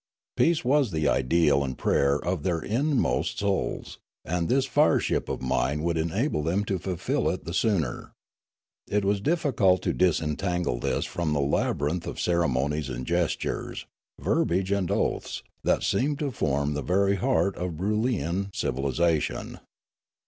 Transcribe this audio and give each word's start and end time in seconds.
Peace 0.35 0.65
was 0.65 0.89
the 0.89 1.07
ideal 1.07 1.63
and 1.63 1.77
prayer 1.77 2.15
of 2.17 2.41
their 2.41 2.59
inmost 2.59 3.37
souls, 3.37 3.99
and 4.25 4.49
this 4.49 4.65
fireship 4.65 5.29
of 5.29 5.43
mine 5.43 5.83
would 5.83 5.95
enable 5.95 6.41
them 6.41 6.65
to 6.65 6.79
fulfil 6.79 7.29
it 7.29 7.45
the 7.45 7.53
sooner. 7.53 8.11
It 8.87 9.05
was 9.05 9.21
diffi 9.21 9.55
cult 9.55 9.83
to 9.83 9.93
disentangle 9.93 10.79
this 10.79 11.05
from 11.05 11.33
the 11.33 11.39
labyrinth 11.39 12.07
of 12.07 12.19
ceremonies 12.19 12.89
and 12.89 13.05
gestures, 13.05 13.85
verbiage 14.19 14.71
and 14.71 14.89
oaths, 14.89 15.43
that 15.63 15.83
seemed 15.83 16.17
to 16.17 16.31
form 16.31 16.73
the 16.73 16.81
very 16.81 17.17
heart 17.17 17.55
of 17.55 17.73
Broolyian 17.77 18.49
civilisation. 18.55 19.59